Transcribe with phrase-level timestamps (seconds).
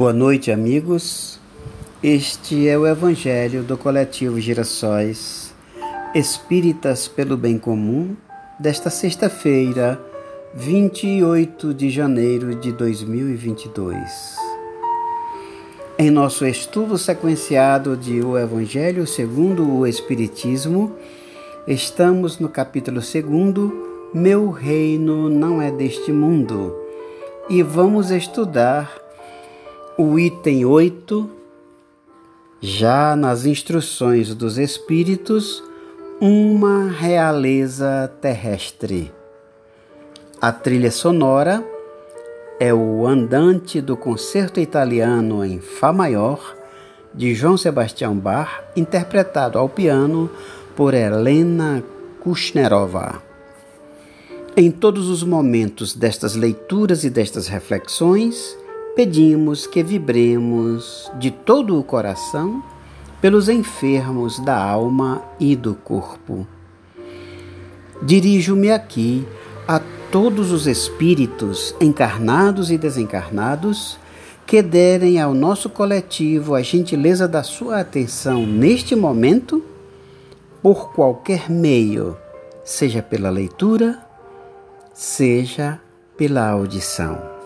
[0.00, 1.38] Boa noite, amigos.
[2.02, 5.52] Este é o Evangelho do Coletivo Girassóis
[6.14, 8.16] Espíritas pelo Bem Comum
[8.58, 10.00] desta sexta-feira,
[10.54, 14.10] 28 de janeiro de 2022.
[15.98, 20.96] Em nosso estudo sequenciado de O Evangelho segundo o Espiritismo,
[21.68, 23.14] estamos no capítulo 2,
[24.14, 26.74] Meu Reino não é deste mundo,
[27.50, 28.99] e vamos estudar
[30.02, 31.28] o item 8,
[32.58, 35.62] já nas instruções dos Espíritos,
[36.18, 39.12] uma realeza terrestre.
[40.40, 41.62] A trilha sonora
[42.58, 46.56] é o Andante do Concerto Italiano em Fá Maior,
[47.12, 50.30] de João Sebastião Bach, interpretado ao piano
[50.74, 51.84] por Helena
[52.20, 53.22] Kushnerova.
[54.56, 58.58] Em todos os momentos destas leituras e destas reflexões,
[58.94, 62.62] pedimos que vibremos de todo o coração
[63.20, 66.46] pelos enfermos da alma e do corpo.
[68.02, 69.26] Dirijo-me aqui
[69.68, 73.98] a todos os espíritos encarnados e desencarnados
[74.46, 79.62] que derem ao nosso coletivo a gentileza da sua atenção neste momento,
[80.60, 82.16] por qualquer meio,
[82.64, 84.00] seja pela leitura,
[84.92, 85.80] seja
[86.16, 87.39] pela audição.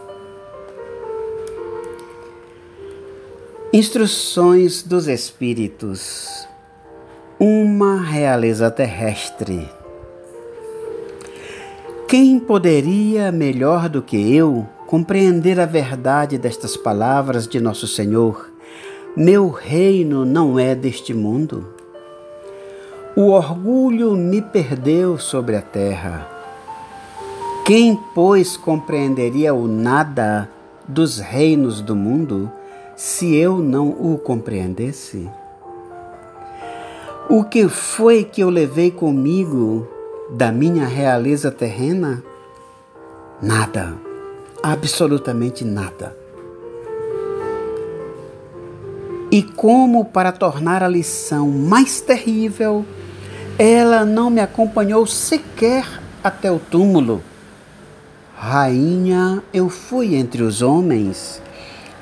[3.77, 6.47] Instruções dos Espíritos.
[7.41, 9.69] Uma realeza terrestre.
[12.07, 18.49] Quem poderia, melhor do que eu, compreender a verdade destas palavras de Nosso Senhor?
[19.17, 21.67] Meu reino não é deste mundo.
[23.17, 26.29] O orgulho me perdeu sobre a terra.
[27.67, 30.49] Quem, pois, compreenderia o nada
[30.87, 32.53] dos reinos do mundo?
[32.97, 35.29] Se eu não o compreendesse?
[37.29, 39.89] O que foi que eu levei comigo
[40.31, 42.23] da minha realeza terrena?
[43.43, 43.95] Nada,
[44.63, 46.17] absolutamente nada.
[49.31, 52.85] E como para tornar a lição mais terrível,
[53.59, 55.85] ela não me acompanhou sequer
[56.23, 57.21] até o túmulo.
[58.37, 61.43] Rainha, eu fui entre os homens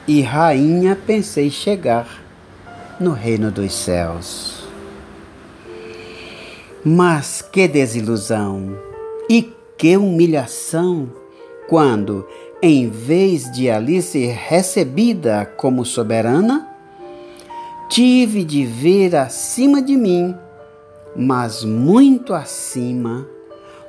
[0.06, 2.22] e rainha pensei chegar
[2.98, 4.64] no reino dos céus.
[6.84, 8.76] Mas que desilusão
[9.28, 11.08] e que humilhação
[11.68, 12.26] quando,
[12.60, 16.68] em vez de ali ser recebida como soberana,
[17.88, 20.34] tive de ver acima de mim,
[21.14, 23.26] mas muito acima,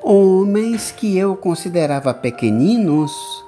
[0.02, 3.43] homens que eu considerava pequeninos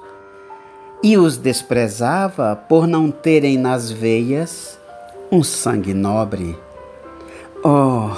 [1.02, 4.78] e os desprezava por não terem nas veias
[5.30, 6.56] um sangue nobre.
[7.64, 8.10] Oh,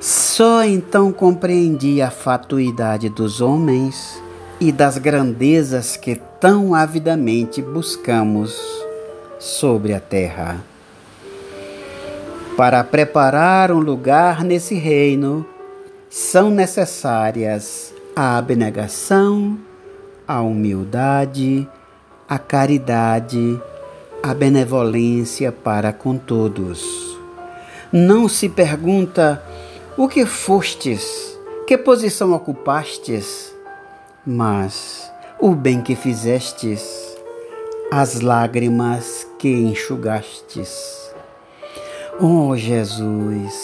[0.00, 4.20] só então compreendi a fatuidade dos homens
[4.60, 8.58] e das grandezas que tão avidamente buscamos
[9.38, 10.60] sobre a terra.
[12.56, 15.46] Para preparar um lugar nesse reino,
[16.08, 19.58] são necessárias a abnegação,
[20.26, 21.68] a humildade,
[22.28, 23.60] a caridade,
[24.22, 26.84] a benevolência para com todos.
[27.92, 29.42] Não se pergunta
[29.96, 33.54] o que fostes, que posição ocupastes,
[34.26, 37.16] mas o bem que fizestes,
[37.90, 41.06] as lágrimas que enxugastes.
[42.20, 43.54] Oh Jesus,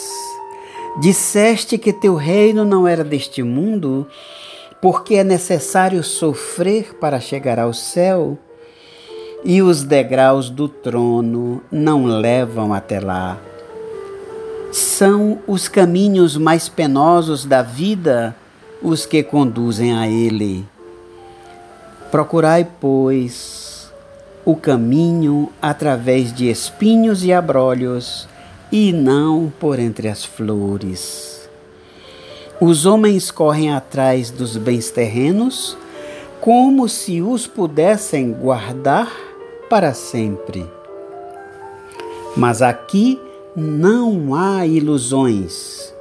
[1.00, 4.06] disseste que teu reino não era deste mundo
[4.82, 8.36] porque é necessário sofrer para chegar ao céu,
[9.44, 13.38] e os degraus do trono não levam até lá.
[14.72, 18.34] São os caminhos mais penosos da vida
[18.82, 20.66] os que conduzem a ele.
[22.10, 23.92] Procurai, pois,
[24.44, 28.28] o caminho através de espinhos e abrolhos,
[28.72, 31.31] e não por entre as flores.
[32.64, 35.76] Os homens correm atrás dos bens terrenos
[36.40, 39.12] como se os pudessem guardar
[39.68, 40.64] para sempre.
[42.36, 43.20] Mas aqui
[43.56, 45.92] não há ilusões,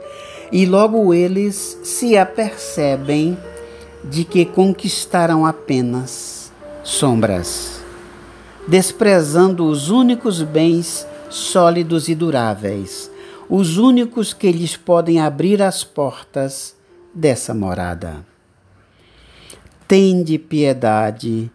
[0.52, 3.36] e logo eles se apercebem
[4.04, 6.52] de que conquistaram apenas
[6.84, 7.82] sombras,
[8.68, 13.10] desprezando os únicos bens sólidos e duráveis
[13.54, 16.74] os únicos que lhes podem abrir as portas
[17.14, 18.26] dessa morada.
[19.86, 21.52] Tende piedade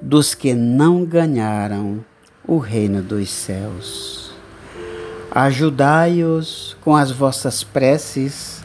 [0.00, 2.02] dos que não ganharam
[2.48, 4.32] o reino dos céus.
[5.30, 8.64] Ajudai-os com as vossas preces,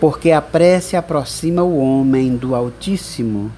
[0.00, 3.52] porque a prece aproxima o homem do Altíssimo.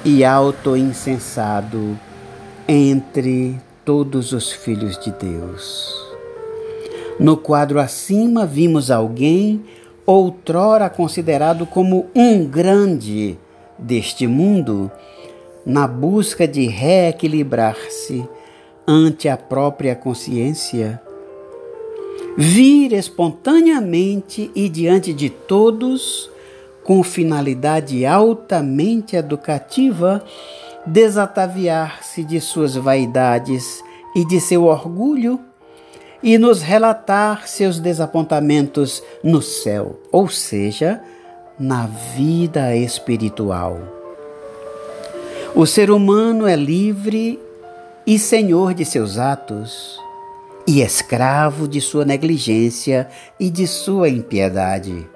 [0.04, 1.96] e auto-insensado
[2.66, 3.54] entre
[3.84, 5.94] todos os filhos de Deus.
[7.16, 9.62] No quadro acima, vimos alguém
[10.04, 13.38] outrora considerado como um grande
[13.78, 14.90] deste mundo,
[15.68, 18.26] na busca de reequilibrar-se
[18.86, 20.98] ante a própria consciência
[22.38, 26.30] vir espontaneamente e diante de todos,
[26.84, 30.24] com finalidade altamente educativa,
[30.86, 35.38] desataviar-se de suas vaidades e de seu orgulho
[36.22, 41.02] e nos relatar seus desapontamentos no céu, ou seja,
[41.58, 43.97] na vida espiritual.
[45.54, 47.40] O ser humano é livre
[48.06, 49.98] e senhor de seus atos
[50.66, 53.08] e escravo de sua negligência
[53.40, 55.08] e de sua impiedade.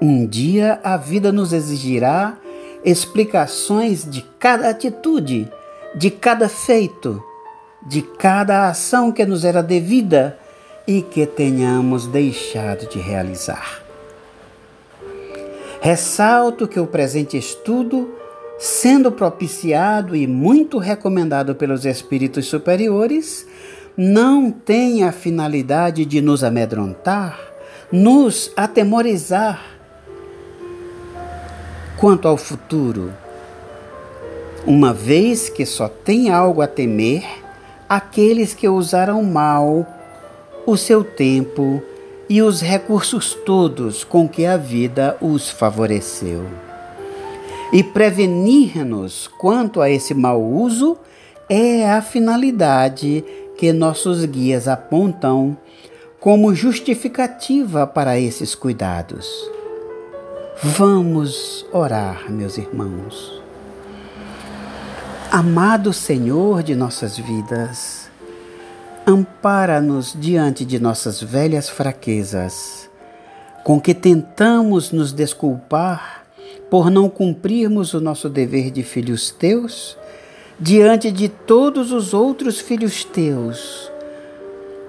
[0.00, 2.36] Um dia a vida nos exigirá
[2.84, 5.50] explicações de cada atitude,
[5.94, 7.22] de cada feito,
[7.86, 10.38] de cada ação que nos era devida
[10.86, 13.82] e que tenhamos deixado de realizar.
[15.80, 18.17] Ressalto que o presente estudo,
[18.58, 23.46] sendo propiciado e muito recomendado pelos espíritos superiores,
[23.96, 27.38] não tem a finalidade de nos amedrontar,
[27.90, 29.64] nos atemorizar
[31.96, 33.12] quanto ao futuro,
[34.66, 37.24] uma vez que só tem algo a temer
[37.88, 39.86] aqueles que usaram mal
[40.66, 41.82] o seu tempo
[42.28, 46.67] e os recursos todos com que a vida os favoreceu.
[47.72, 50.96] E prevenir-nos quanto a esse mau uso
[51.48, 53.24] é a finalidade
[53.58, 55.56] que nossos guias apontam
[56.18, 59.28] como justificativa para esses cuidados.
[60.62, 63.42] Vamos orar, meus irmãos.
[65.30, 68.10] Amado Senhor de nossas vidas,
[69.06, 72.88] ampara-nos diante de nossas velhas fraquezas,
[73.62, 76.17] com que tentamos nos desculpar
[76.70, 79.96] por não cumprirmos o nosso dever de filhos teus
[80.60, 83.90] diante de todos os outros filhos teus,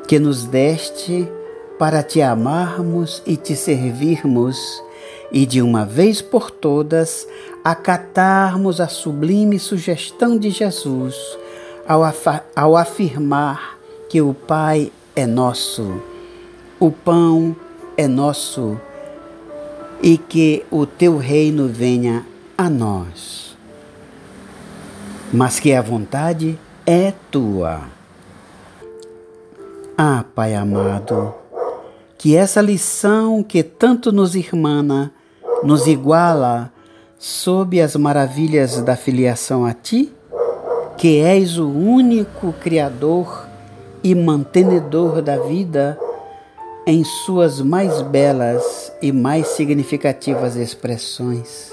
[0.08, 1.30] que nos deste
[1.78, 4.58] para te amarmos e te servirmos,
[5.32, 7.28] e de uma vez por todas
[7.64, 11.16] acatarmos a sublime sugestão de Jesus
[11.88, 12.02] ao,
[12.56, 13.78] ao afirmar
[14.10, 16.02] que o Pai é nosso,
[16.80, 17.56] o pão
[17.96, 18.80] é nosso
[20.02, 22.26] e que o teu reino venha
[22.58, 23.50] a nós
[25.32, 27.82] mas que a vontade é tua.
[29.98, 31.34] Ah, Pai amado,
[32.18, 35.12] que essa lição que tanto nos irmana,
[35.64, 36.72] nos iguala
[37.18, 40.12] sob as maravilhas da filiação a Ti,
[40.98, 43.48] que és o único Criador
[44.04, 46.00] e mantenedor da vida
[46.90, 51.72] em suas mais belas e mais significativas expressões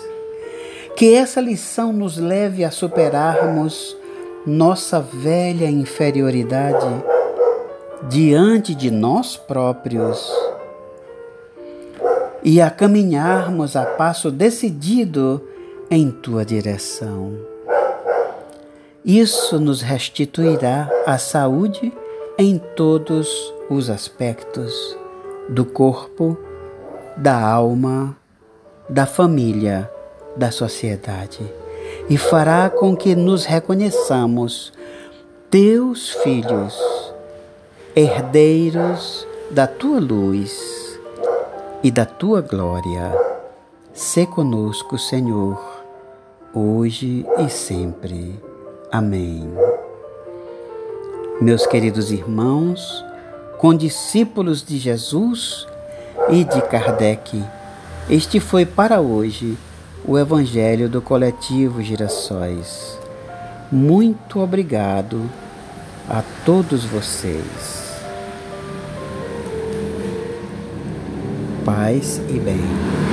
[0.95, 3.97] que essa lição nos leve a superarmos
[4.47, 6.87] nossa velha inferioridade
[8.11, 10.31] diante de nós próprios
[12.43, 15.43] e a caminharmos a passo decidido
[15.91, 17.33] em tua direção.
[19.03, 21.91] Isso nos restituirá a saúde
[22.37, 25.06] em todos os aspectos
[25.49, 26.37] do corpo,
[27.17, 28.17] da alma,
[28.89, 29.91] da família,
[30.37, 31.41] da sociedade
[32.09, 34.73] e fará com que nos reconheçamos
[35.51, 36.79] teus filhos,
[37.95, 40.99] herdeiros da tua luz
[41.83, 43.13] e da tua glória.
[43.93, 45.59] Se conosco, Senhor,
[46.53, 48.39] hoje e sempre.
[48.91, 49.49] Amém.
[51.41, 53.05] Meus queridos irmãos,
[53.59, 55.67] condiscípulos de Jesus
[56.29, 57.43] e de Kardec,
[58.09, 59.57] este foi para hoje
[60.05, 62.99] o Evangelho do Coletivo Girassóis.
[63.71, 65.29] Muito obrigado
[66.09, 67.87] a todos vocês.
[71.65, 73.06] Paz e bem.